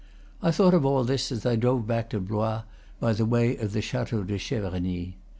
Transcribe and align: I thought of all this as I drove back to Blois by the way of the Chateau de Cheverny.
I 0.41 0.49
thought 0.49 0.73
of 0.73 0.83
all 0.83 1.03
this 1.03 1.31
as 1.31 1.45
I 1.45 1.55
drove 1.55 1.85
back 1.85 2.09
to 2.09 2.19
Blois 2.19 2.63
by 2.99 3.13
the 3.13 3.23
way 3.23 3.55
of 3.57 3.71
the 3.71 3.83
Chateau 3.83 4.23
de 4.23 4.39
Cheverny. 4.39 5.17